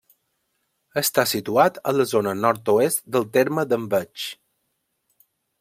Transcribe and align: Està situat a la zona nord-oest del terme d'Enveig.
Està 1.01 1.25
situat 1.31 1.77
a 1.91 1.93
la 1.99 2.07
zona 2.13 2.35
nord-oest 2.47 3.05
del 3.17 3.31
terme 3.39 3.69
d'Enveig. 3.75 4.29